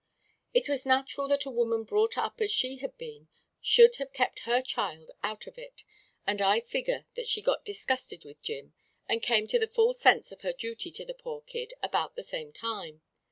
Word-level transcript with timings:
"It 0.51 0.67
was 0.67 0.83
natural 0.83 1.27
that 1.27 1.45
a 1.45 1.51
woman 1.51 1.83
brought 1.83 2.17
up 2.17 2.41
as 2.41 2.49
she 2.51 2.77
had 2.77 2.97
been 2.97 3.27
should 3.61 3.97
have 3.97 4.13
kept 4.13 4.39
her 4.49 4.59
child 4.59 5.11
out 5.21 5.45
of 5.45 5.59
it, 5.59 5.83
and 6.25 6.41
I 6.41 6.59
figger 6.59 7.05
that 7.13 7.27
she 7.27 7.39
got 7.39 7.63
disgusted 7.63 8.25
with 8.25 8.41
Jim 8.41 8.73
and 9.07 9.21
came 9.21 9.45
to 9.49 9.59
the 9.59 9.67
full 9.67 9.93
sense 9.93 10.31
of 10.31 10.41
her 10.41 10.53
duty 10.53 10.89
to 10.89 11.05
the 11.05 11.13
poor 11.13 11.41
kid 11.41 11.75
about 11.83 12.15
the 12.15 12.23
same 12.23 12.51
time. 12.51 13.03